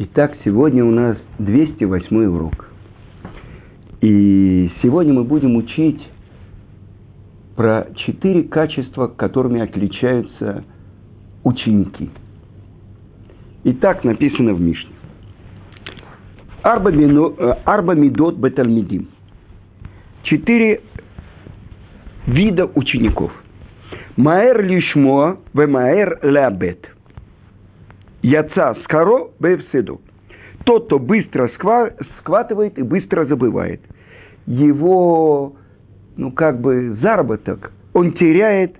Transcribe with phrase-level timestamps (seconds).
[0.00, 2.68] Итак, сегодня у нас 208 урок.
[4.00, 6.00] И сегодня мы будем учить
[7.56, 10.62] про четыре качества, которыми отличаются
[11.42, 12.10] ученики.
[13.64, 14.92] И так написано в Мишне.
[16.62, 19.08] Арба, мино, э, мидот бетальмидим.
[20.22, 20.80] Четыре
[22.24, 23.32] вида учеников.
[24.16, 26.86] Маэр лишмо, ве маэр леабет–
[28.28, 30.02] Яца скоро бевседу.
[30.64, 31.50] Тот, кто быстро
[32.18, 33.80] схватывает и быстро забывает.
[34.44, 35.56] Его,
[36.18, 38.76] ну, как бы, заработок он теряет,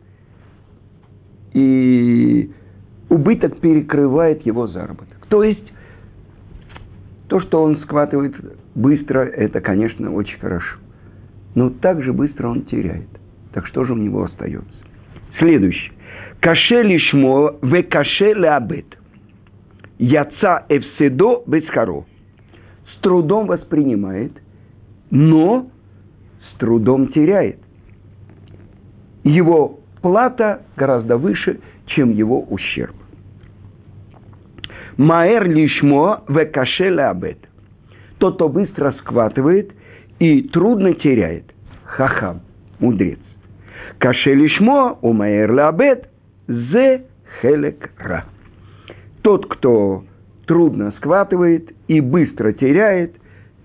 [1.54, 2.50] и
[3.08, 5.16] убыток перекрывает его заработок.
[5.30, 5.72] То есть,
[7.28, 8.34] то, что он схватывает
[8.74, 10.76] быстро, это, конечно, очень хорошо.
[11.54, 13.08] Но также быстро он теряет.
[13.54, 14.68] Так что же у него остается?
[15.38, 15.92] Следующее.
[16.40, 18.97] Каше лишмо, ве каше леабет.
[19.98, 22.04] Яца эвседо бесхаро.
[22.94, 24.32] С трудом воспринимает,
[25.10, 25.66] но
[26.40, 27.58] с трудом теряет.
[29.24, 32.94] Его плата гораздо выше, чем его ущерб.
[34.96, 37.38] Маэр лишмо векаше абет.
[38.18, 39.72] Тот, кто быстро схватывает
[40.18, 41.44] и трудно теряет.
[41.84, 42.40] Хахам,
[42.78, 43.20] мудрец.
[43.98, 46.08] Каше лишмо у маэр абет
[46.46, 47.04] зе
[47.40, 48.24] хелек ра
[49.28, 50.04] тот, кто
[50.46, 53.14] трудно схватывает и быстро теряет,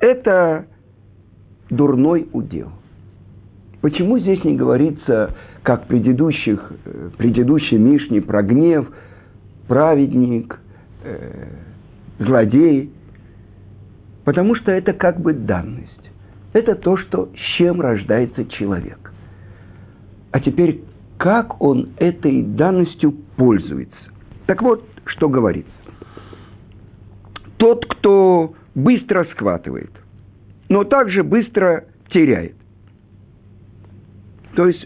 [0.02, 0.66] это
[1.70, 2.68] дурной удел.
[3.80, 8.92] Почему здесь не говорится, как в предыдущих, э, предыдущей Мишне про гнев,
[9.70, 10.60] праведник,
[11.06, 11.46] э,
[12.20, 12.92] злодей?
[14.26, 16.12] Потому что это как бы данность.
[16.52, 19.14] Это то, что, с чем рождается человек.
[20.32, 20.82] А теперь,
[21.18, 24.13] как он этой данностью пользуется?
[24.46, 25.72] Так вот, что говорится.
[27.58, 29.92] Тот, кто быстро схватывает,
[30.70, 32.56] но также быстро теряет.
[34.56, 34.86] То есть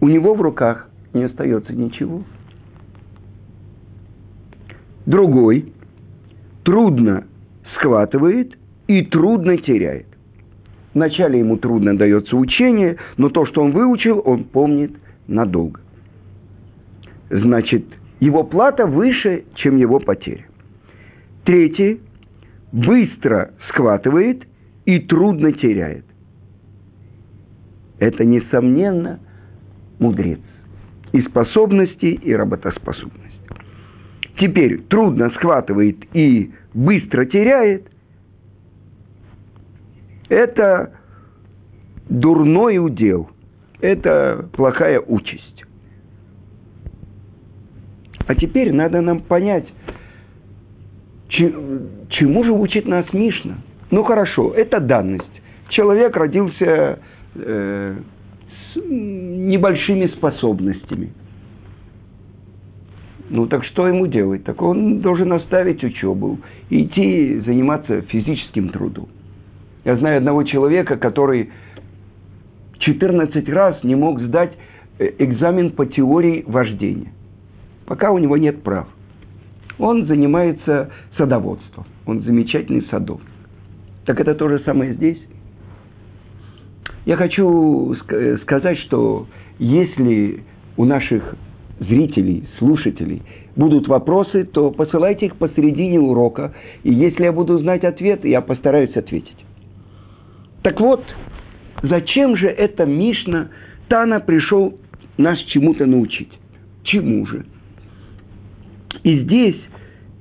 [0.00, 2.24] у него в руках не остается ничего.
[5.06, 5.72] Другой
[6.64, 7.26] трудно
[7.76, 8.58] схватывает
[8.88, 10.06] и трудно теряет.
[10.94, 14.92] Вначале ему трудно дается учение, но то, что он выучил, он помнит
[15.28, 15.80] надолго.
[17.30, 17.84] Значит,
[18.20, 20.46] его плата выше, чем его потеря.
[21.44, 22.00] Третий
[22.72, 24.42] быстро схватывает
[24.84, 26.04] и трудно теряет.
[27.98, 29.20] Это, несомненно,
[29.98, 30.40] мудрец.
[31.12, 33.22] И способности, и работоспособность.
[34.38, 37.86] Теперь трудно схватывает и быстро теряет.
[40.28, 40.92] Это
[42.08, 43.30] дурной удел.
[43.80, 45.55] Это плохая участь.
[48.26, 49.66] А теперь надо нам понять,
[51.28, 53.58] чему же учит нас Мишна.
[53.90, 55.24] Ну хорошо, это данность.
[55.68, 56.98] Человек родился
[57.34, 57.96] э,
[58.72, 61.12] с небольшими способностями.
[63.28, 64.44] Ну так что ему делать?
[64.44, 66.38] Так он должен оставить учебу
[66.70, 69.08] идти заниматься физическим трудом.
[69.84, 71.50] Я знаю одного человека, который
[72.78, 74.52] 14 раз не мог сдать
[74.98, 77.12] э, экзамен по теории вождения
[77.86, 78.88] пока у него нет прав.
[79.78, 81.86] Он занимается садоводством.
[82.06, 83.26] Он замечательный садовник.
[84.04, 85.18] Так это то же самое здесь.
[87.04, 87.94] Я хочу
[88.42, 89.26] сказать, что
[89.58, 90.42] если
[90.76, 91.36] у наших
[91.78, 93.22] зрителей, слушателей
[93.54, 98.96] будут вопросы, то посылайте их посередине урока, и если я буду знать ответ, я постараюсь
[98.96, 99.36] ответить.
[100.62, 101.02] Так вот,
[101.82, 103.48] зачем же эта Мишна
[103.88, 104.78] Тана пришел
[105.16, 106.32] нас чему-то научить?
[106.82, 107.44] Чему же?
[109.02, 109.60] И здесь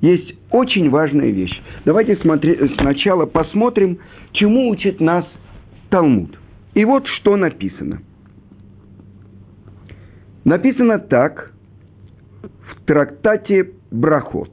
[0.02, 1.60] есть очень важная вещь.
[1.86, 4.00] Давайте смотри, сначала посмотрим,
[4.34, 5.26] чему учит нас
[5.90, 6.38] Талмуд.
[6.74, 8.02] И вот что написано.
[10.44, 11.54] Написано так
[12.42, 14.52] в трактате Брахот.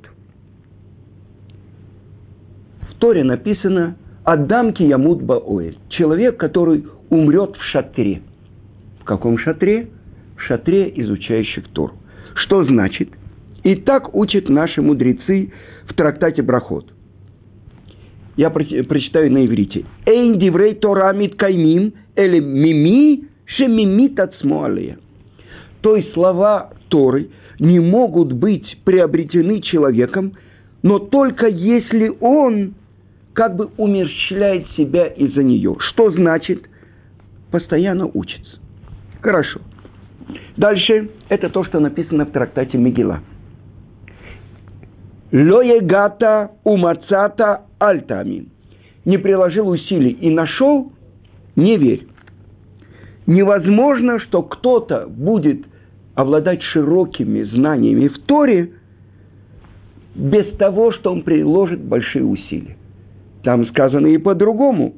[2.88, 8.22] В Торе написано «Адамки Ямут Баоэль»– человек, который умрет в шатре.
[9.00, 9.88] В каком шатре?
[10.36, 11.94] В шатре изучающих Тору.
[12.36, 13.10] Что значит–
[13.62, 15.52] и так учат наши мудрецы
[15.88, 16.86] в трактате Брахот.
[18.36, 19.84] Я прочитаю на иврите.
[20.06, 24.34] Эйн диврей Тора каймим или мими шемимит от
[25.82, 27.28] То есть слова Торы
[27.60, 30.32] не могут быть приобретены человеком,
[30.82, 32.74] но только если он
[33.34, 35.76] как бы умерщвляет себя из-за нее.
[35.78, 36.62] Что значит?
[37.50, 38.58] Постоянно учится.
[39.20, 39.60] Хорошо.
[40.56, 43.20] Дальше это то, что написано в трактате Мегила–
[45.32, 48.48] Лоегата умацата альтамин.
[49.04, 50.92] Не приложил усилий и нашел,
[51.56, 52.06] не верь.
[53.26, 55.64] Невозможно, что кто-то будет
[56.14, 58.72] обладать широкими знаниями в Торе
[60.14, 62.76] без того, что он приложит большие усилия.
[63.42, 64.94] Там сказано и по-другому.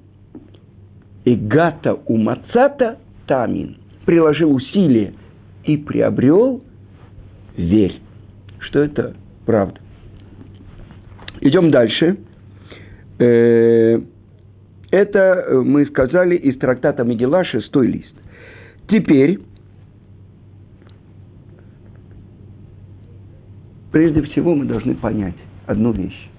[1.24, 3.76] И гата умацата тамин.
[4.04, 5.14] Приложил усилия
[5.62, 6.62] и приобрел,
[7.56, 8.00] верь,
[8.58, 9.14] что это
[9.46, 9.83] правда.
[11.44, 12.16] Идем дальше.
[13.18, 14.00] Э,
[14.90, 18.14] это э, мы сказали из трактата Мегила, шестой лист.
[18.88, 19.38] Теперь,
[23.92, 25.34] прежде всего мы должны понять
[25.66, 26.30] одну вещь.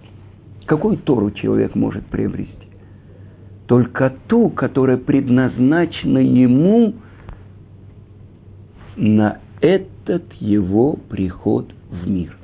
[0.66, 2.68] Какую Тору человек может приобрести?
[3.68, 6.96] Только ту, которая предназначена ему
[8.96, 12.36] на этот его приход в мир.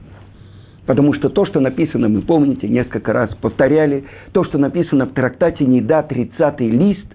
[0.85, 5.65] Потому что то, что написано, мы помните, несколько раз повторяли, то, что написано в трактате
[5.65, 7.05] «Неда», 30 лист,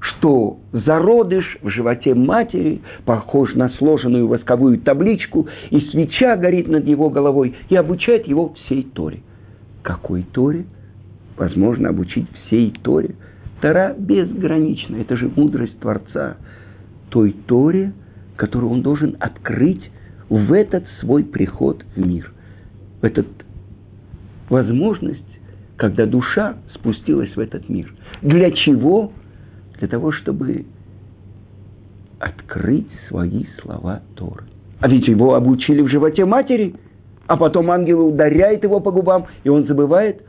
[0.00, 7.08] что зародыш в животе матери похож на сложенную восковую табличку, и свеча горит над его
[7.08, 9.20] головой, и обучает его всей Торе.
[9.82, 10.64] Какой Торе?
[11.36, 13.14] Возможно, обучить всей Торе.
[13.62, 16.36] Тора безгранична, это же мудрость Творца.
[17.10, 17.92] Той Торе,
[18.36, 19.90] которую он должен открыть
[20.28, 22.31] в этот свой приход в мир.
[23.02, 23.26] В этот
[24.48, 25.20] возможность,
[25.76, 27.92] когда душа спустилась в этот мир.
[28.22, 29.12] Для чего?
[29.78, 30.64] Для того, чтобы
[32.20, 34.44] открыть свои слова Торы.
[34.78, 36.74] А ведь его обучили в животе матери,
[37.26, 40.22] а потом ангел ударяет его по губам, и он забывает.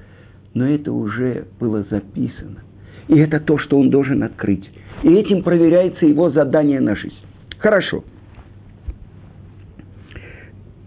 [0.55, 2.61] Но это уже было записано.
[3.07, 4.67] И это то, что он должен открыть.
[5.03, 7.15] И этим проверяется его задание на жизнь.
[7.59, 8.03] Хорошо.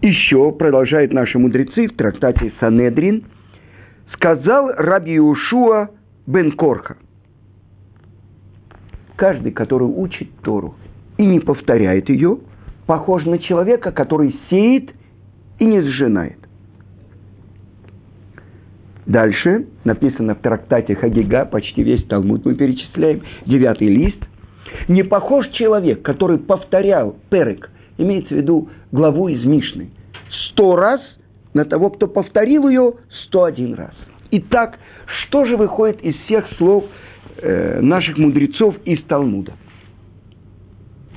[0.01, 3.25] Еще, продолжают наши мудрецы в трактате Санедрин,
[4.13, 5.89] сказал Раби Ушуа
[6.27, 6.97] бен Корха.
[9.15, 10.75] Каждый, который учит Тору
[11.17, 12.37] и не повторяет ее,
[12.85, 14.91] похож на человека, который сеет
[15.57, 16.37] и не сжинает.
[19.07, 24.17] Дальше написано в трактате Хагига, почти весь Талмуд мы перечисляем, девятый лист.
[24.87, 29.89] Не похож человек, который повторял перек, имеется в виду главу из Мишны,
[30.49, 31.01] сто раз
[31.53, 32.93] на того, кто повторил ее
[33.25, 33.93] сто один раз.
[34.31, 34.79] Итак,
[35.23, 36.85] что же выходит из всех слов
[37.37, 39.53] э, наших мудрецов из Талмуда?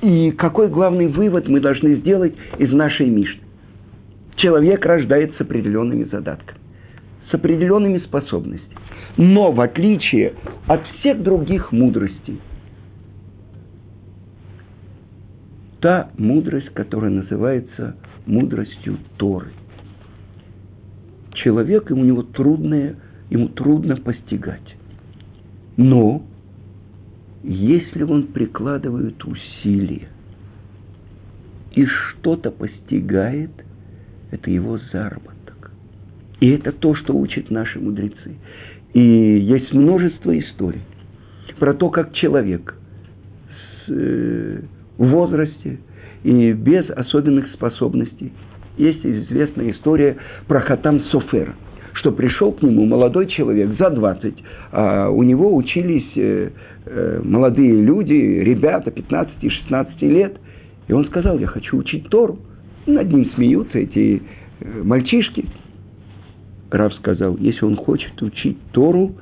[0.01, 3.43] И какой главный вывод мы должны сделать из нашей Мишны?
[4.37, 6.59] Человек рождается с определенными задатками,
[7.29, 8.77] с определенными способностями.
[9.17, 10.33] Но в отличие
[10.67, 12.39] от всех других мудростей,
[15.81, 17.95] та мудрость, которая называется
[18.25, 19.51] мудростью Торы.
[21.33, 22.95] Человек, ему него трудное,
[23.29, 24.75] ему трудно постигать.
[25.75, 26.23] Но
[27.43, 30.07] если он прикладывает усилия
[31.73, 33.51] и что-то постигает,
[34.29, 35.71] это его заработок.
[36.39, 38.35] И это то, что учат наши мудрецы.
[38.93, 40.81] И есть множество историй
[41.57, 42.75] про то, как человек
[43.87, 44.61] э,
[45.07, 45.79] возрасте
[46.23, 48.31] и без особенных способностей.
[48.77, 50.17] Есть известная история
[50.47, 51.55] про Хатам Софера,
[51.93, 54.33] что пришел к нему молодой человек за 20,
[54.71, 56.49] а у него учились э,
[56.85, 60.37] э, молодые люди, ребята 15-16 лет,
[60.87, 62.39] и он сказал, я хочу учить Тору.
[62.87, 64.21] над ним смеются эти
[64.59, 65.45] э, мальчишки.
[66.69, 69.15] Рав сказал, если он хочет учить Тору,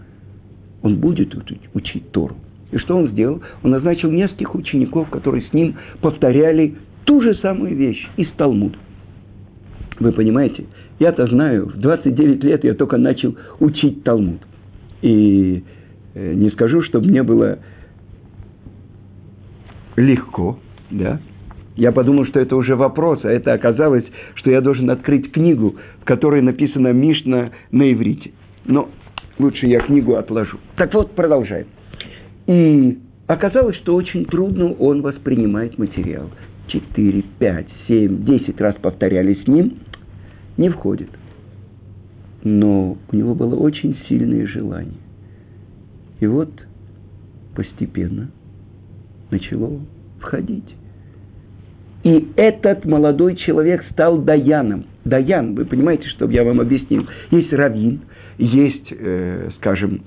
[0.83, 1.35] он будет
[1.73, 2.35] учить Тору.
[2.71, 3.41] И что он сделал?
[3.63, 8.77] Он назначил нескольких учеников, которые с ним повторяли ту же самую вещь из Талмуда.
[9.99, 10.65] Вы понимаете,
[10.99, 14.41] я-то знаю, в 29 лет я только начал учить Талмуд.
[15.01, 15.63] И
[16.13, 17.59] э, не скажу, чтобы мне было
[19.95, 20.59] легко,
[20.91, 21.19] да.
[21.75, 24.03] Я подумал, что это уже вопрос, а это оказалось,
[24.35, 28.31] что я должен открыть книгу, в которой написано Мишна на иврите.
[28.65, 28.89] Но
[29.37, 30.57] лучше я книгу отложу.
[30.75, 31.67] Так вот, продолжаем.
[32.49, 36.31] И оказалось, что очень трудно он воспринимает материал.
[36.65, 39.77] Четыре, пять, семь, десять раз повторяли с ним,
[40.57, 41.09] не входит.
[42.43, 44.97] Но у него было очень сильное желание.
[46.21, 46.49] И вот
[47.55, 48.31] постепенно
[49.29, 49.81] начало
[50.19, 50.75] входить.
[52.03, 54.85] И этот молодой человек стал даяном.
[55.05, 57.07] Даян, вы понимаете, чтобы я вам объяснил.
[57.29, 58.01] Есть раввин,
[58.39, 60.01] есть, э, скажем,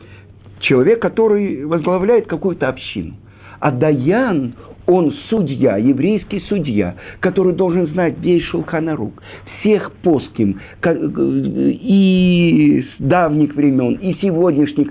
[0.62, 3.14] человек, который возглавляет какую-то общину.
[3.60, 4.54] А Даян,
[4.86, 9.22] он судья, еврейский судья, который должен знать весь Шулханарук,
[9.60, 14.88] всех поским, и с давних времен, и сегодняшних,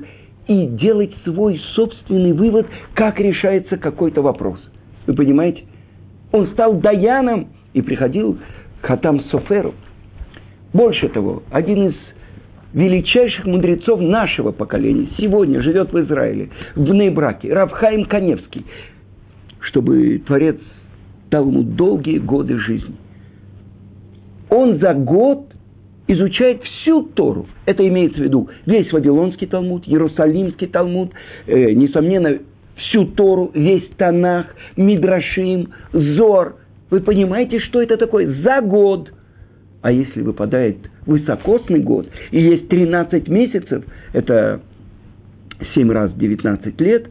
[0.48, 4.60] и делать свой собственный вывод, как решается какой-то вопрос.
[5.08, 5.64] Вы понимаете?
[6.32, 8.38] Он стал Даяном и приходил
[8.82, 9.74] к Хатам Соферу.
[10.74, 11.96] Больше того, один из
[12.74, 18.66] величайших мудрецов нашего поколения сегодня живет в Израиле, в Нейбраке, Равхаим Каневский,
[19.60, 20.58] чтобы Творец
[21.30, 22.96] дал ему долгие годы жизни.
[24.50, 25.48] Он за год
[26.08, 27.48] изучает всю Тору.
[27.66, 31.12] Это имеется в виду весь Вавилонский Талмуд, Иерусалимский Талмуд,
[31.48, 32.40] э, несомненно,
[32.76, 36.56] всю Тору, весь Танах, Мидрашим, Зор.
[36.90, 38.42] Вы понимаете, что это такое?
[38.42, 39.12] За год.
[39.82, 43.84] А если выпадает высокосный год, и есть 13 месяцев,
[44.14, 44.62] это
[45.74, 47.10] 7 раз 19 лет,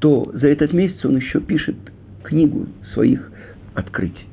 [0.00, 1.76] то за этот месяц он еще пишет
[2.24, 3.30] книгу своих
[3.74, 4.26] открытий.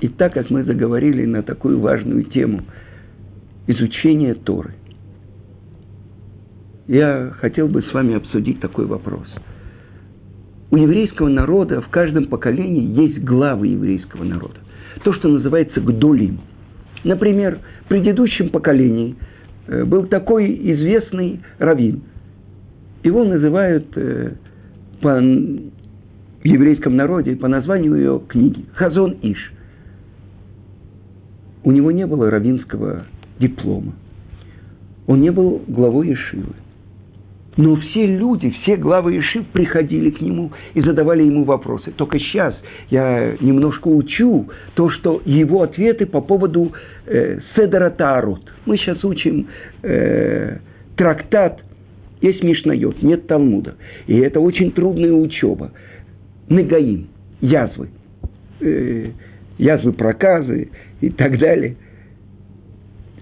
[0.00, 2.62] И так как мы заговорили на такую важную тему
[3.66, 4.72] изучения Торы,
[6.88, 9.26] я хотел бы с вами обсудить такой вопрос.
[10.72, 14.56] У еврейского народа в каждом поколении есть главы еврейского народа.
[15.04, 16.40] То, что называется гдулим.
[17.04, 19.14] Например, в предыдущем поколении
[19.66, 22.00] э, был такой известный раввин.
[23.02, 24.32] Его называют э,
[25.02, 25.20] по
[26.42, 29.52] еврейском народе по названию ее книги Хазон Иш.
[31.64, 33.04] У него не было равинского
[33.38, 33.92] диплома.
[35.06, 36.54] Он не был главой Ишивы.
[37.56, 41.90] Но все люди, все главы Ишив приходили к нему и задавали ему вопросы.
[41.92, 42.54] Только сейчас
[42.88, 46.72] я немножко учу то, что его ответы по поводу
[47.06, 48.40] э, Седера Таарот.
[48.64, 49.48] Мы сейчас учим
[49.82, 50.58] э,
[50.96, 51.60] трактат,
[52.22, 53.74] есть Мишнайот, нет Талмуда.
[54.06, 55.72] И это очень трудная учеба.
[56.48, 57.08] Негаим,
[57.42, 57.90] язвы,
[58.60, 59.10] э,
[59.58, 60.70] язвы проказы
[61.02, 61.76] и так далее.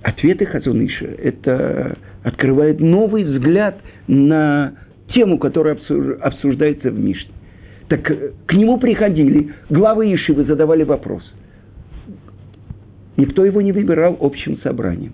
[0.03, 4.75] Ответы Хазуныша– это открывает новый взгляд на
[5.13, 5.79] тему, которая
[6.21, 7.33] обсуждается в Мишне.
[7.89, 11.23] Так э, к нему приходили, главы Ишивы задавали вопрос.
[13.17, 15.13] Никто его не выбирал общим собранием.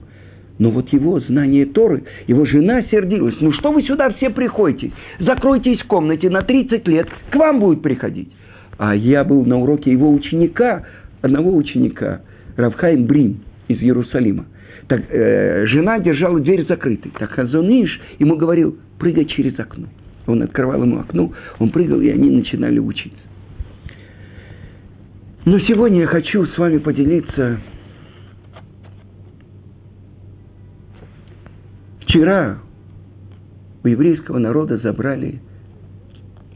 [0.58, 3.34] Но вот его знание Торы, его жена сердилась.
[3.40, 4.92] Ну что вы сюда все приходите?
[5.18, 8.30] Закройтесь в комнате на 30 лет, к вам будет приходить.
[8.78, 10.84] А я был на уроке его ученика,
[11.22, 12.22] одного ученика,
[12.56, 14.46] Равхайм Брим из Иерусалима.
[14.88, 17.10] Так, э, жена держала дверь закрытой.
[17.18, 19.88] Так Хазониш ему говорил, прыгай через окно.
[20.26, 23.18] Он открывал ему окно, он прыгал, и они начинали учиться.
[25.44, 27.60] Но сегодня я хочу с вами поделиться.
[32.00, 32.58] Вчера
[33.84, 35.40] у еврейского народа забрали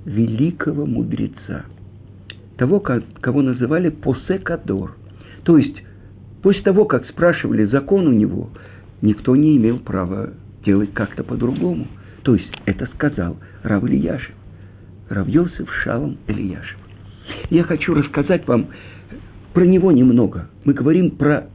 [0.05, 1.65] великого мудреца,
[2.57, 4.97] того, кого называли Посекадор,
[5.45, 5.77] то есть
[6.43, 8.51] После того, как спрашивали закон у него,
[9.03, 10.31] никто не имел права
[10.65, 11.87] делать как-то по-другому.
[12.23, 14.35] То есть это сказал Рав Ильяшев.
[15.09, 16.79] Рав Йосиф Шалом Ильяшев.
[17.51, 18.69] Я хочу рассказать вам
[19.53, 20.49] про него немного.
[20.65, 21.49] Мы говорим про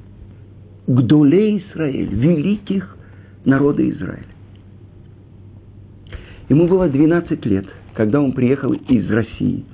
[0.88, 2.96] Гдуле Израиль, великих
[3.44, 4.26] народа Израиля.
[6.50, 7.66] Ему было 12 лет,
[7.96, 9.66] когда он приехал из России.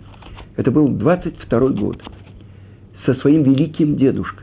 [0.56, 2.02] Это был 22 год.
[3.06, 4.41] Со своим великим дедушкой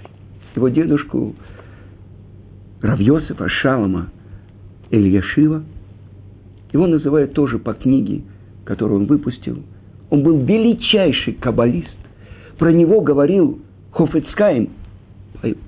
[0.58, 1.34] его дедушку
[2.82, 4.08] Равьосифа Шалома
[4.90, 5.62] Ильяшива.
[6.72, 8.22] Его называют тоже по книге,
[8.64, 9.62] которую он выпустил.
[10.10, 11.96] Он был величайший каббалист.
[12.58, 13.60] Про него говорил
[13.92, 14.70] Хофицкайм.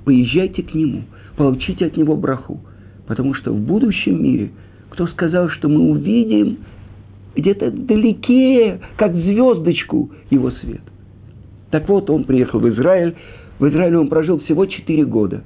[0.04, 1.02] Поезжайте к нему,
[1.36, 2.60] получите от него браху.
[3.06, 4.50] Потому что в будущем мире,
[4.90, 6.58] кто сказал, что мы увидим
[7.36, 10.82] где-то далеке, как звездочку, его свет.
[11.70, 13.14] Так вот, он приехал в Израиль,
[13.60, 15.44] в Израиле он прожил всего 4 года.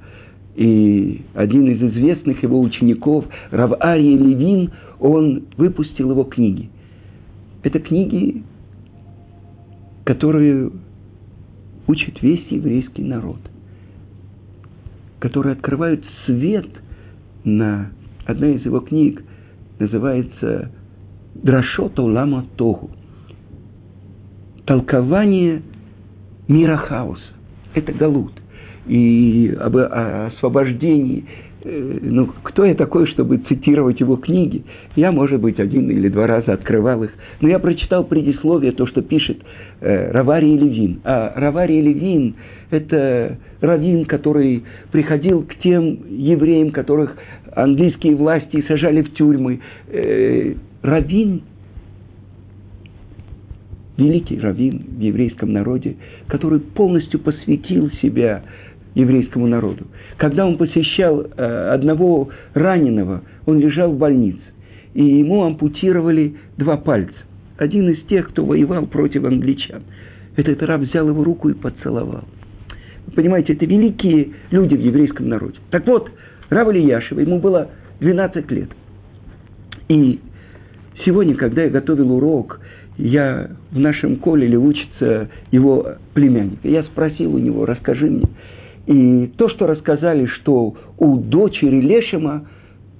[0.55, 6.69] И один из известных его учеников, Рав Ария Левин, он выпустил его книги.
[7.61, 8.41] Это книги,
[10.05, 10.71] которые
[11.87, 13.39] учат весь еврейский народ,
[15.19, 16.67] которые открывают свет
[17.43, 17.91] на...
[18.25, 19.23] Одна из его книг
[19.77, 20.71] называется
[21.35, 22.89] «Драшот Олама Тогу»–
[24.65, 25.61] толкование
[26.47, 27.34] мира хаоса
[27.75, 28.33] это галут.
[28.87, 31.25] И об освобождении.
[31.63, 34.63] Э, ну, кто я такой, чтобы цитировать его книги?
[34.95, 37.11] Я, может быть, один или два раза открывал их.
[37.41, 39.37] Но я прочитал предисловие, то, что пишет
[39.81, 41.01] э, Раварий Левин.
[41.03, 42.35] А Раварий Левин–
[42.69, 47.15] это раввин, который приходил к тем евреям, которых
[47.55, 49.61] английские власти сажали в тюрьмы.
[49.87, 51.41] Э, раввин,
[53.97, 55.95] великий раввин в еврейском народе,
[56.27, 58.43] который полностью посвятил себя
[58.93, 59.85] еврейскому народу.
[60.17, 64.41] Когда он посещал э, одного раненого, он лежал в больнице,
[64.93, 67.13] и ему ампутировали два пальца.
[67.57, 69.83] Один из тех, кто воевал против англичан.
[70.35, 72.25] Этот раб взял его руку и поцеловал.
[73.07, 75.57] Вы понимаете, это великие люди в еврейском народе.
[75.69, 76.09] Так вот,
[76.49, 78.69] Рав Ильяшева, ему было 12 лет.
[79.87, 80.19] И
[81.05, 82.59] сегодня, когда я готовил урок,
[82.97, 86.59] я в нашем колеле учится его племянник.
[86.63, 88.25] Я спросил у него, расскажи мне.
[88.87, 92.47] И то, что рассказали, что у дочери Лешема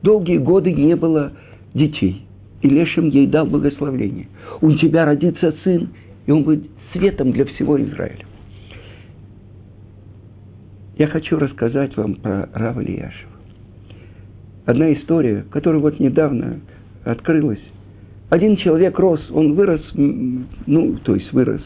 [0.02, 1.34] долгие годы не было
[1.74, 2.26] детей.
[2.62, 4.28] И Лешем ей дал благословение.
[4.62, 5.90] У тебя родится сын,
[6.26, 8.26] и он будет светом для всего Израиля.
[10.98, 13.32] Я хочу рассказать вам про Рава Лияшева.
[14.66, 16.62] Одна история, которая вот недавно
[17.04, 17.60] открылась.
[18.30, 21.62] Один человек рос, он вырос, ну, то есть вырос,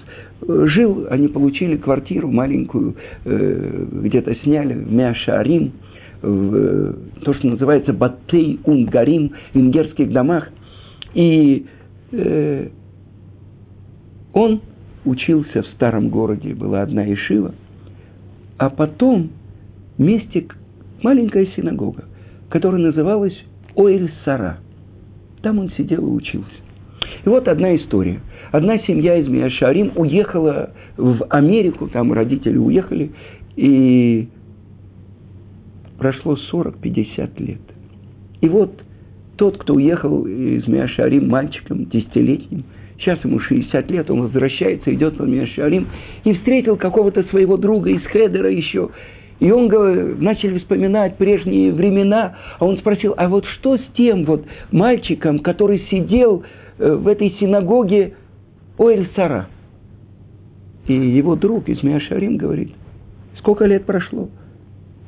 [0.48, 5.72] жил, они получили квартиру маленькую, э, где-то сняли в Мяшарим,
[6.22, 10.50] в э, то, что называется Батей Унгарим, в венгерских домах.
[11.14, 11.66] И
[12.12, 12.68] э,
[14.34, 14.62] он
[15.06, 17.56] учился в старом городе, была одна ишива,
[18.58, 19.30] а потом
[19.98, 20.46] вместе
[21.02, 22.04] маленькая синагога,
[22.50, 23.38] которая называлась
[23.76, 24.58] Оэль-Сара.
[25.42, 26.50] Там он сидел и учился.
[27.26, 28.20] И вот одна история.
[28.52, 33.12] Одна семья из Миашарим уехала в Америку, там родители уехали,
[33.56, 34.28] и
[35.98, 37.62] прошло 40-50 лет.
[38.42, 38.72] И вот
[39.36, 42.64] тот, кто уехал из Миашарим мальчиком, десятилетним,
[42.98, 45.88] сейчас ему 60 лет, он возвращается, идет по Миашарим,
[46.24, 48.90] и встретил какого-то своего друга из Хедера еще,
[49.40, 49.70] и он
[50.22, 55.86] начали вспоминать прежние времена, а он спросил, а вот что с тем вот мальчиком, который
[55.90, 56.44] сидел
[56.78, 58.16] э, в этой синагоге
[58.78, 59.48] Оэль-Сара?
[60.88, 62.74] И его друг из Миашарим говорит,
[63.38, 64.30] сколько лет прошло?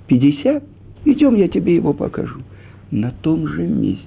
[0.07, 0.63] 50?
[1.05, 2.39] Идем, я тебе его покажу.
[2.89, 4.05] На том же месте,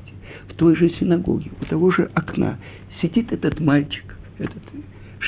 [0.49, 2.59] в той же синагоге, у того же окна,
[3.03, 4.63] сидит этот мальчик, этот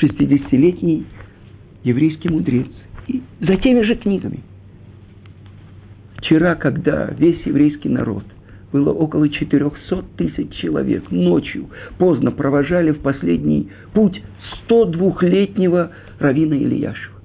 [0.01, 1.05] 60-летний
[1.83, 2.67] еврейский мудрец,
[3.07, 4.39] и за теми же книгами–
[6.27, 8.25] Вчера, когда весь еврейский народ,
[8.73, 14.21] было около 400 тысяч человек, ночью поздно провожали в последний путь
[14.67, 17.15] 102-летнего Равина Ильяшева.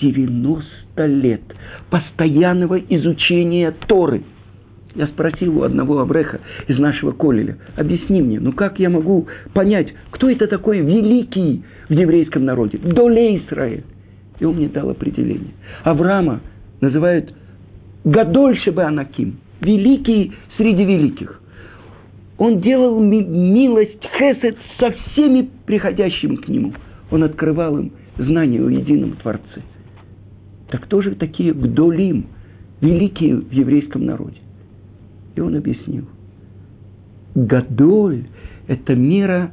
[0.00, 1.42] 90 лет
[1.88, 4.24] постоянного изучения Торы.
[4.96, 9.94] Я спросил у одного Абреха из нашего колеля, объясни мне, ну как я могу понять,
[10.10, 13.84] кто это такой великий в еврейском народе, Доле Израиль?
[14.40, 15.54] И он мне дал определение.
[15.84, 16.40] Авраама
[16.80, 17.32] называют
[18.04, 21.40] Гадольше бы Анаким, великий среди великих.
[22.36, 26.74] Он делал милость, хесед со всеми приходящими к нему.
[27.10, 29.62] Он открывал им знание о едином Творце.
[30.68, 32.26] Так кто же такие гдолим,
[32.80, 34.38] великие в еврейском народе?
[35.36, 36.04] И он объяснил.
[37.34, 38.24] Гадоль–
[38.66, 39.52] это мера,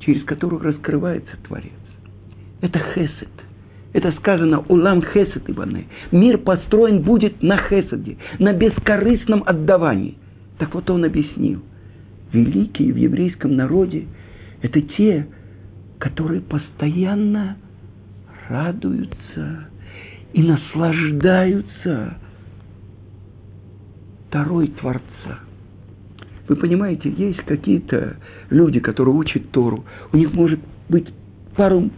[0.00, 1.72] через которую раскрывается Творец.
[2.60, 3.28] Это хесед.
[3.92, 5.86] Это сказано «Улам хесед Иваны».
[6.10, 10.18] Мир построен будет на хесаде, на бескорыстном отдавании.
[10.58, 11.62] Так вот он объяснил.
[12.32, 14.04] Великие в еврейском народе–
[14.62, 15.26] это те,
[15.98, 17.56] которые постоянно
[18.48, 19.68] радуются
[20.32, 22.18] и наслаждаются
[24.28, 25.40] второй Творца.
[26.48, 28.16] Вы понимаете, есть какие-то
[28.50, 31.08] люди, которые учат Тору, у них может быть
[31.56, 31.90] пару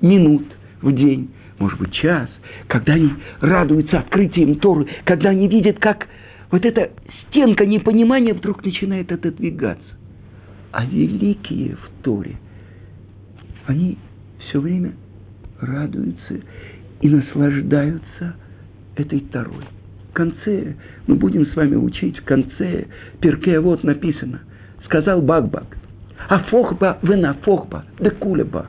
[0.00, 0.44] минут–
[0.82, 2.28] в день, может быть, час,
[2.66, 6.08] когда они радуются открытием Торы, когда они видят, как
[6.50, 6.90] вот эта
[7.28, 9.84] стенка непонимания вдруг начинает отодвигаться.
[10.72, 12.36] А великие в Торе,
[13.66, 13.96] они
[14.38, 14.92] все время
[15.60, 16.40] радуются
[17.00, 18.34] и наслаждаются
[18.96, 19.64] этой Торой.
[20.10, 20.74] В конце,
[21.06, 22.86] мы будем с вами учить, в конце
[23.20, 24.40] Перкея вот написано,
[24.84, 25.76] сказал Багбаг,
[26.28, 28.66] а фохба, вена фохба, да кулеба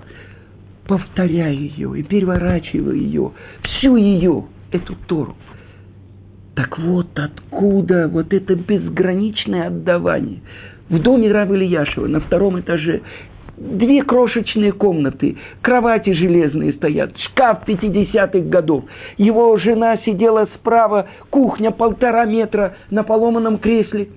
[0.87, 3.31] повторяя ее и переворачивая ее,
[3.63, 5.35] всю ее, эту Тору.
[6.55, 10.41] Так вот откуда вот это безграничное отдавание.
[10.89, 13.01] В доме Рава Ильяшева на втором этаже
[13.57, 18.85] две крошечные комнаты, кровати железные стоят, шкаф 50-х годов.
[19.17, 24.09] Его жена сидела справа, кухня полтора метра на поломанном кресле.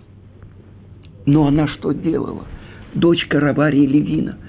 [1.25, 2.45] Но она что делала?
[2.95, 4.39] Дочка Раварии Левина–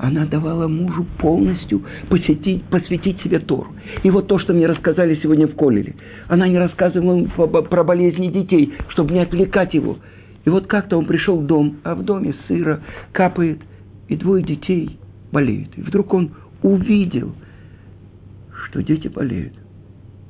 [0.00, 3.68] она давала мужу полностью посетить, посвятить себе Тору.
[4.02, 5.94] И вот то, что мне рассказали сегодня в Колеле.
[6.28, 9.98] Она не рассказывала про болезни детей, чтобы не отвлекать его.
[10.44, 12.80] И вот как-то он пришел в дом, а в доме сыро
[13.12, 13.60] капает,
[14.08, 14.98] и двое детей
[15.32, 15.68] болеют.
[15.76, 16.30] И вдруг он
[16.62, 17.34] увидел,
[18.68, 19.52] что дети болеют.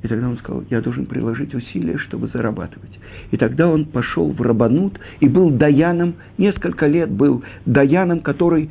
[0.03, 2.99] И тогда он сказал, я должен приложить усилия, чтобы зарабатывать.
[3.31, 8.71] И тогда он пошел в Рабанут и был даяном, несколько лет был даяном, который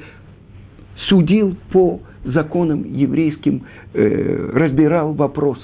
[1.07, 5.63] судил по законам еврейским, э, разбирал вопросы.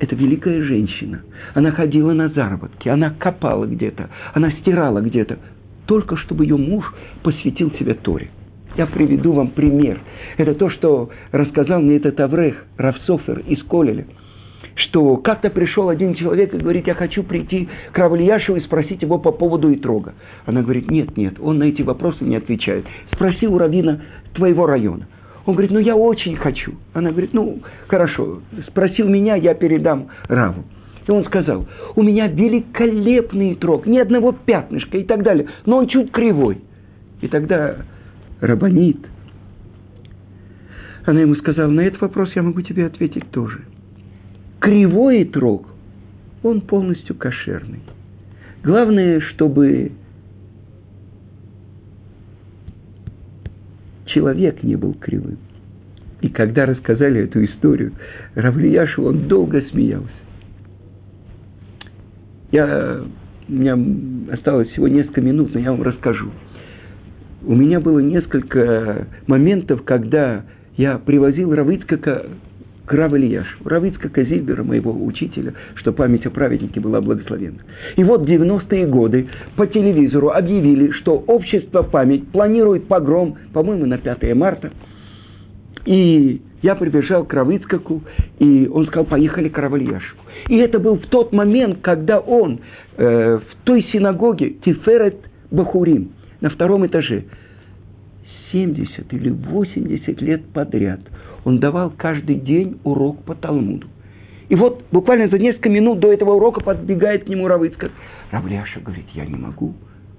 [0.00, 1.22] Это великая женщина.
[1.54, 5.38] Она ходила на заработки, она копала где-то, она стирала где-то,
[5.86, 6.84] только чтобы ее муж
[7.22, 8.30] посвятил себе Торе.
[8.76, 10.00] Я приведу вам пример.
[10.36, 14.06] Это то, что рассказал мне этот Аврех, Равсофер из Колеля,
[14.76, 19.18] что как-то пришел один человек и говорит, я хочу прийти к Равлияшеву и спросить его
[19.18, 20.14] по поводу Итрога.
[20.46, 22.84] Она говорит, нет, нет, он на эти вопросы не отвечает.
[23.12, 24.00] Спроси у Равина
[24.34, 25.06] твоего района.
[25.46, 26.74] Он говорит, ну я очень хочу.
[26.92, 30.64] Она говорит, ну хорошо, спросил меня, я передам Раву.
[31.06, 35.88] И он сказал, у меня великолепный трог, ни одного пятнышка и так далее, но он
[35.88, 36.62] чуть кривой.
[37.20, 37.76] И тогда
[38.40, 38.98] Рабанит,
[41.04, 43.60] она ему сказала, на этот вопрос я могу тебе ответить тоже.
[44.64, 45.68] Кривой трог,
[46.42, 47.80] он полностью кошерный.
[48.62, 49.92] Главное, чтобы
[54.06, 55.36] человек не был кривым.
[56.22, 57.92] И когда рассказали эту историю,
[58.34, 60.08] Равлияшу, он долго смеялся.
[62.50, 63.02] Я,
[63.46, 63.78] у меня
[64.32, 66.30] осталось всего несколько минут, но я вам расскажу.
[67.42, 70.46] У меня было несколько моментов, когда
[70.78, 72.24] я привозил Равицкака
[72.86, 77.58] к Равильяшу, Равицкака Зильбера, моего учителя, что память о праведнике была благословена.
[77.96, 83.96] И вот в 90-е годы по телевизору объявили, что общество «Память» планирует погром, по-моему, на
[83.98, 84.70] 5 марта.
[85.86, 88.02] И я прибежал к Равицкаку,
[88.38, 90.16] и он сказал, поехали к Равильяшу.
[90.48, 92.60] И это был в тот момент, когда он
[92.96, 95.16] э, в той синагоге Тиферет
[95.50, 97.24] Бахурим на втором этаже
[98.52, 101.00] 70 или 80 лет подряд
[101.44, 103.86] он давал каждый день урок по Талмуду.
[104.48, 107.90] И вот буквально за несколько минут до этого урока подбегает к нему Равыцкак.
[108.30, 109.74] Равляша говорит, я не могу.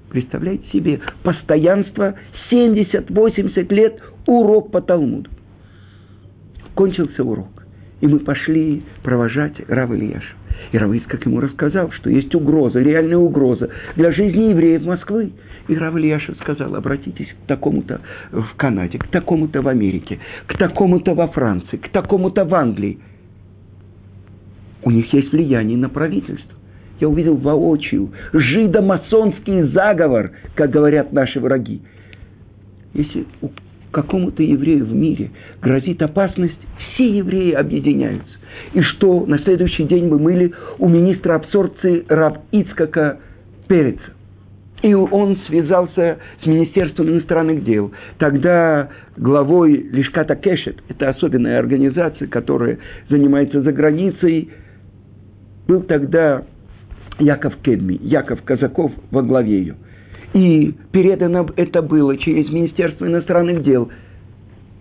[0.09, 2.15] Представляете себе, постоянство
[2.51, 5.29] 70-80 лет урок по Талмуду.
[6.73, 7.54] Кончился урок.
[8.05, 10.35] И мы пошли провожать Рав Ильяша.
[10.71, 15.31] И Рав как ему рассказал, что есть угроза, реальная угроза для жизни евреев Москвы.
[15.67, 21.15] И Рав Ильяша сказал, обратитесь к такому-то в Канаде, к такому-то в Америке, к такому-то
[21.15, 22.99] во Франции, к такому-то в Англии.
[24.83, 26.59] У них есть влияние на правительство.
[26.99, 31.81] Я увидел воочию жидомасонский заговор, как говорят наши враги.
[32.93, 33.25] Если
[33.95, 35.31] какому-то еврею в мире
[35.61, 36.59] грозит опасность,
[36.93, 38.27] все евреи объединяются.
[38.73, 43.19] И что на следующий день мы мыли у министра абсорбции Рав Ицкака
[43.69, 44.01] Переца.
[44.81, 47.93] И он связался с Министерством иностранных дел.
[48.17, 52.79] Тогда главой Лишката Кешет, это особенная организация, которая
[53.09, 54.49] занимается за границей,
[55.67, 56.43] был тогда
[57.17, 59.75] Яков Кедми, Яков Казаков во главе ее.
[60.35, 63.89] И передано это было через Министерство иностранных дел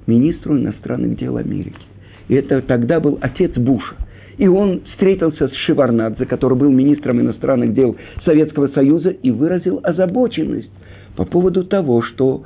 [0.07, 1.81] министру иностранных дел Америки.
[2.29, 3.95] И это тогда был отец Буша.
[4.37, 10.71] И он встретился с Шеварнадзе, который был министром иностранных дел Советского Союза, и выразил озабоченность
[11.17, 12.43] по поводу того, что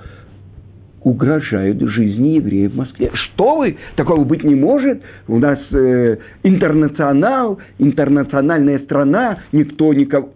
[1.02, 3.10] угрожают жизни евреев в Москве.
[3.14, 3.78] Что вы?
[3.96, 5.00] Такого быть не может.
[5.28, 10.30] У нас э, интернационал, интернациональная страна, никто никого.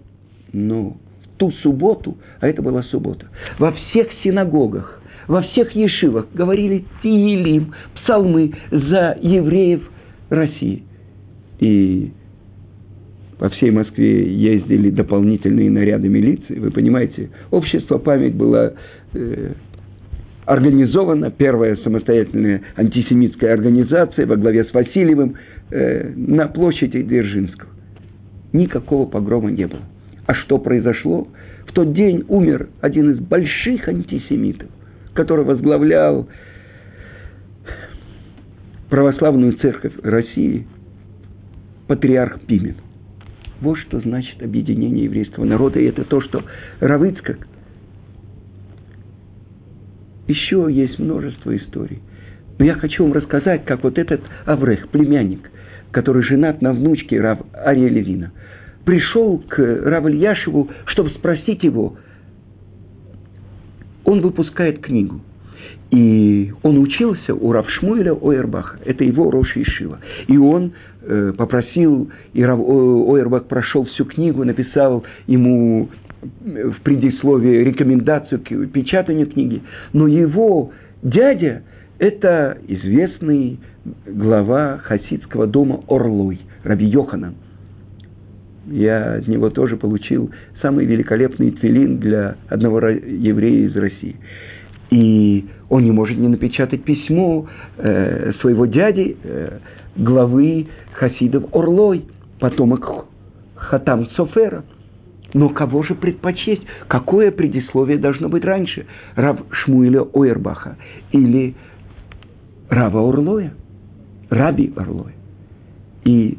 [0.54, 0.96] Но
[1.42, 3.26] ту субботу, а это была суббота,
[3.58, 9.82] во всех синагогах, во всех ешивах говорили Тиилим, псалмы за евреев
[10.30, 10.84] России.
[11.58, 12.12] И
[13.40, 16.60] по всей Москве ездили дополнительные наряды милиции.
[16.60, 18.74] Вы понимаете, общество «Память» было
[19.14, 19.52] э,
[20.44, 25.34] организовано, первая самостоятельная антисемитская организация во главе с Васильевым
[25.72, 27.70] э, на площади Дзержинского.
[28.52, 29.82] Никакого погрома не было.
[30.26, 31.28] А что произошло?
[31.66, 34.68] В тот день умер один из больших антисемитов,
[35.14, 36.28] который возглавлял
[38.88, 40.66] православную церковь России,
[41.88, 42.76] патриарх Пимен.
[43.60, 46.44] Вот что значит объединение еврейского народа, и это то, что
[46.80, 47.46] Равыцкак.
[50.28, 52.00] Еще есть множество историй.
[52.58, 55.50] Но я хочу вам рассказать, как вот этот Аврех, племянник,
[55.90, 58.32] который женат на внучке Рав Ария Левина–
[58.84, 61.96] пришел к Раву Ильяшеву, чтобы спросить его.
[64.04, 65.20] Он выпускает книгу.
[65.90, 68.78] И он учился у Равшмуэля Ойербаха.
[68.84, 69.98] Это его Роши Ишива.
[70.26, 75.90] И он э, попросил, и Рав Ойербах прошел всю книгу, написал ему
[76.22, 79.62] в предисловии рекомендацию к печатанию книги.
[79.92, 81.62] Но его дядя–
[81.98, 83.58] это известный
[84.06, 87.34] глава хасидского дома Орлой, Раби Йоханан.
[88.66, 94.16] Я из него тоже получил самый великолепный твилин для одного еврея из России.
[94.90, 97.46] И он не может не напечатать письмо
[97.78, 99.58] э, своего дяди, э,
[99.96, 102.04] главы хасидов Орлой,
[102.38, 103.06] потомок
[103.54, 104.64] Хатам Софера.
[105.34, 106.62] Но кого же предпочесть?
[106.88, 108.86] Какое предисловие должно быть раньше?
[109.14, 110.76] Рав Шмуэля Ойербаха
[111.10, 111.54] или
[112.68, 113.54] Рава Орлоя?
[114.28, 115.14] Раби Орлоя.
[116.04, 116.38] И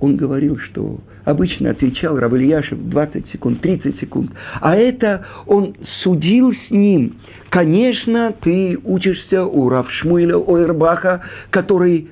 [0.00, 4.30] он говорил, что обычно отвечал Рав Ильяшев 20 секунд, 30 секунд.
[4.60, 7.16] А это он судил с ним.
[7.50, 12.08] Конечно, ты учишься у Рав Шмуэля Ойербаха, который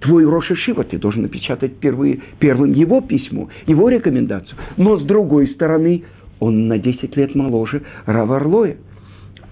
[0.00, 4.58] твой Роша Шива, ты должен напечатать первые, первым его письмо, его рекомендацию.
[4.76, 6.02] Но с другой стороны,
[6.40, 8.76] он на 10 лет моложе Рава Орлоя.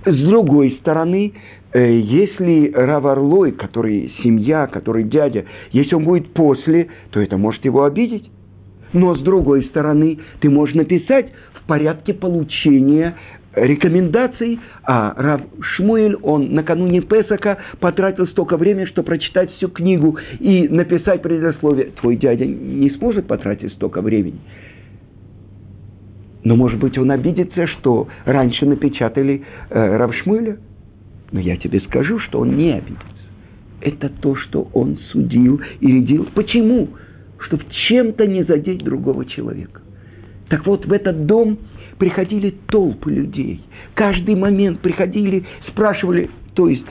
[0.07, 1.35] С другой стороны,
[1.73, 7.63] э, если Рав Орлой, который семья, который дядя, если он будет после, то это может
[7.67, 8.29] его обидеть.
[8.93, 13.15] Но с другой стороны, ты можешь написать в порядке получения
[13.55, 20.69] рекомендаций, а Рав Шмуэль, он накануне Песака потратил столько времени, чтобы прочитать всю книгу и
[20.69, 21.91] написать предисловие.
[22.01, 24.39] Твой дядя не сможет потратить столько времени.
[26.43, 30.15] Но, может быть, он обидится, что раньше напечатали э, Рав.
[31.33, 33.05] Но я тебе скажу, что он не обидится.
[33.81, 36.29] Это то, что он судил и рядил.
[36.35, 36.89] Почему?
[37.41, 39.81] Чтобы чем-то не задеть другого человека.
[40.49, 41.59] Так вот, в этот дом
[41.99, 43.61] приходили толпы людей.
[43.95, 46.87] Каждый момент приходили, спрашивали, то есть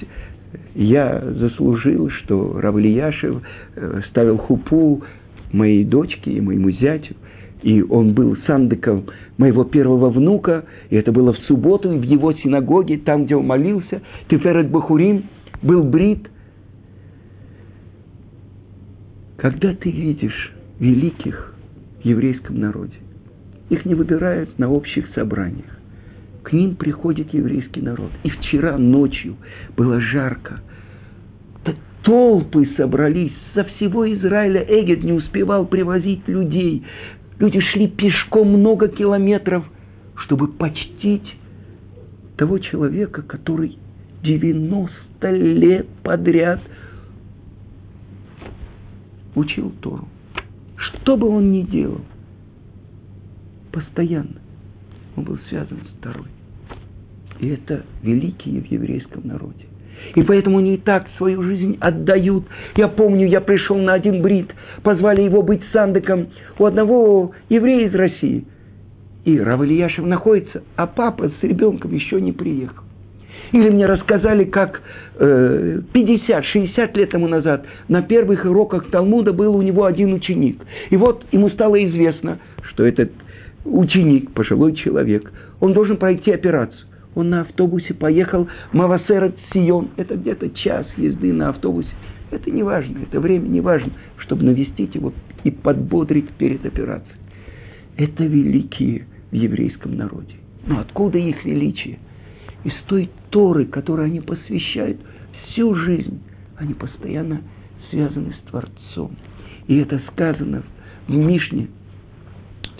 [0.76, 3.42] я заслужил, что Равлияшев
[3.76, 5.04] э, ставил хупу
[5.52, 7.16] моей дочке и моему зятю,
[7.62, 9.06] и он был сандыком
[9.38, 13.48] моего первого внука, и это было в субботу, и в его синагоге, там, где он
[13.48, 15.24] молился, Тиферет Бахурим,
[15.62, 16.30] был брит.
[19.40, 21.54] Когда ты видишь великих
[22.02, 22.96] в еврейском народе,
[23.70, 25.78] их не выбирают на общих собраниях.
[26.44, 28.12] К ним приходит еврейский народ.
[28.24, 29.38] И вчера ночью
[29.78, 30.60] было жарко.
[32.04, 34.66] Толпы собрались со всего Израиля.
[34.68, 36.84] Эгед не успевал привозить людей.
[37.40, 39.66] Люди шли пешком много километров,
[40.16, 41.36] чтобы почтить
[42.38, 43.78] того человека, который
[44.24, 46.62] 90 лет подряд
[49.36, 50.08] учил Тору.
[50.76, 52.02] Что бы он ни делал–
[53.72, 54.42] постоянно.
[55.16, 56.28] Он был связан с второй.
[57.40, 59.66] И это великие в еврейском народе.
[60.16, 62.46] И поэтому они и так свою жизнь отдают.
[62.76, 67.96] Я помню, я пришел на один брит, позвали его быть сандыком у одного еврея из
[67.96, 68.46] России.
[69.26, 72.84] И Рав Ильяшев находится, а папа с ребенком еще не приехал.
[73.52, 74.82] Или мне рассказали, как
[75.18, 80.62] э, 50-60 лет тому назад на первых уроках Талмуда был у него один ученик.
[80.90, 83.12] И вот ему стало известно, что этот
[83.66, 86.80] ученик, пожилой человек, он должен пройти операцию.
[87.16, 89.90] Он на автобусе поехал Мавасерат Сион.
[89.98, 91.90] Это где-то час езды на автобусе.
[92.32, 97.16] Это не важно, это время не важно, чтобы навестить его и подбодрить перед операцией.
[97.98, 100.36] Это великие в еврейском народе.
[100.68, 101.98] Но откуда их величие?
[102.64, 105.00] Из той Торы, которой они посвящают
[105.48, 106.22] всю жизнь.
[106.58, 107.42] Они постоянно
[107.90, 109.16] связаны с Творцом.
[109.68, 110.64] И это сказано
[111.08, 111.68] в Мишне–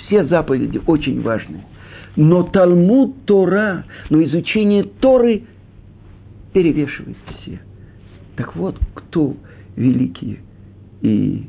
[0.10, 1.64] все заповеди очень важны.
[2.16, 5.44] Но Талмуд Тора, но изучение Торы
[6.52, 7.60] перевешивает все.
[8.36, 9.38] Так вот, кто
[9.76, 10.40] великие.
[11.02, 11.46] И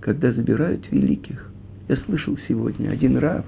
[0.00, 1.50] когда забирают великих,
[1.88, 3.44] я слышал сегодня один рав,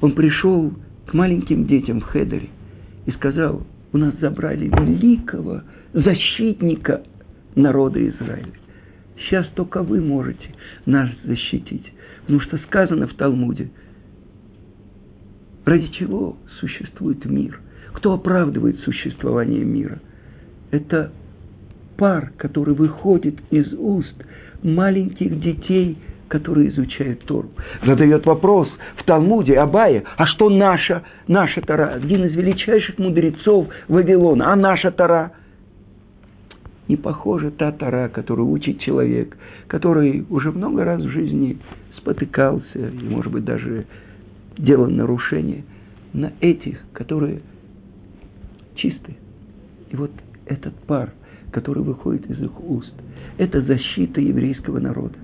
[0.00, 0.72] он пришел
[1.06, 2.48] к маленьким детям в Хедере
[3.06, 3.62] и сказал,
[3.94, 5.62] у нас забрали великого
[5.94, 7.02] защитника
[7.54, 8.52] народа Израиля.
[9.16, 10.54] Сейчас только вы можете
[10.84, 11.90] нас защитить.
[12.22, 13.70] Потому что сказано в Талмуде–
[15.64, 17.58] Ради чего существует мир?
[17.94, 20.00] Кто оправдывает существование мира?
[20.70, 21.10] Это
[21.96, 24.14] пар, который выходит из уст
[24.62, 25.96] маленьких детей,
[26.28, 27.50] которые изучают Тору.
[27.84, 31.94] Задает вопрос в Талмуде Абая, а что наша, наша Тора?
[31.94, 35.32] Один из величайших мудрецов Вавилона, а наша Тора?
[36.88, 39.36] Не похожа та Тора, которую учит человек,
[39.68, 41.58] который уже много раз в жизни
[41.96, 43.86] спотыкался, и, может быть, даже
[44.58, 45.64] делал нарушение
[46.12, 47.40] на этих, которые
[48.76, 49.16] чистые.
[49.90, 50.10] И вот
[50.46, 51.12] этот пар,
[51.52, 52.92] который выходит из их уст,
[53.38, 55.16] это защита еврейского народа.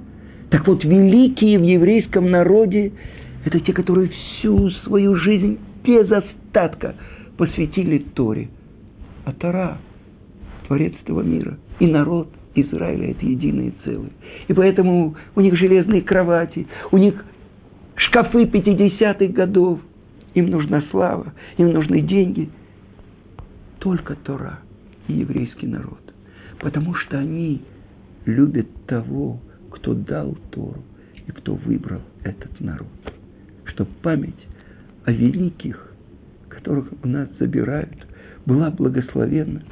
[0.50, 2.92] Так вот, великие в еврейском народе–
[3.44, 6.96] это те, которые всю свою жизнь без остатка
[7.36, 8.48] посвятили Торе.
[9.24, 9.78] А Тора–
[10.66, 11.56] Творец этого мира.
[11.78, 14.10] И народ Израиля– это единое целое.
[14.48, 17.24] И поэтому у них железные кровати, у них
[17.94, 19.80] шкафы 50-х годов.
[20.34, 22.50] Им нужна слава, им нужны деньги.
[23.78, 24.60] Только Тора
[25.08, 26.00] и еврейский народ.
[26.60, 27.62] Потому что они
[28.26, 29.40] любят того,
[29.80, 30.82] кто дал Тору
[31.26, 32.88] и кто выбрал этот народ.
[33.64, 34.46] Чтобы память
[35.04, 35.94] о великих,
[36.48, 38.06] которых у нас забирают,
[38.44, 39.62] была благословенна,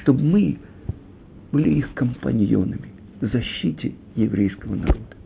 [0.00, 0.58] чтобы мы
[1.52, 5.16] были их компаньонами в защите еврейского народа.